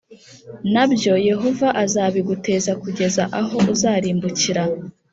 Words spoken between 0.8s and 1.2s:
byo